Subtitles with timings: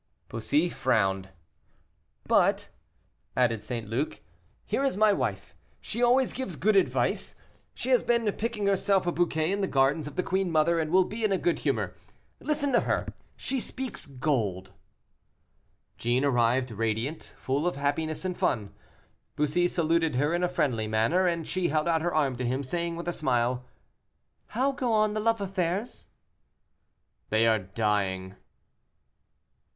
[0.29, 1.29] Bussy frowned.
[2.25, 2.69] "But,"
[3.37, 3.87] added St.
[3.87, 4.19] Luc,
[4.65, 7.35] "here is my wife; she always gives good advice.
[7.75, 10.89] She has been picking herself a bouquet in the gardens of the queen mother, and
[10.89, 11.93] will be in a good humor.
[12.39, 14.71] Listen to her; she speaks gold."
[15.99, 18.73] Jeanne arrived radiant, full of happiness and fun.
[19.35, 22.63] Bussy saluted her in a friendly manner, and she held out her hand to him,
[22.63, 23.65] saying, with a smile,
[24.47, 26.09] "How go on the love affairs?"
[27.29, 28.33] "They are dying."